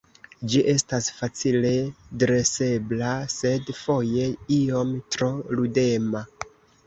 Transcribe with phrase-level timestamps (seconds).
[0.51, 1.73] Ĝi estas facile
[2.23, 4.25] dresebla, sed foje
[4.57, 6.25] iom tro ludema.